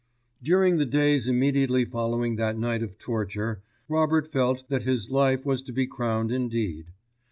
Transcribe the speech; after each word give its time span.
During 0.41 0.77
the 0.77 0.87
days 0.87 1.27
immediately 1.27 1.85
following 1.85 2.35
that 2.37 2.57
night 2.57 2.81
of 2.81 2.97
torture, 2.97 3.61
Robert 3.87 4.31
felt 4.31 4.67
that 4.67 4.81
his 4.81 5.11
life 5.11 5.45
was 5.45 5.61
to 5.61 5.71
be 5.71 5.85
crowned 5.85 6.31
indeed. 6.31 6.87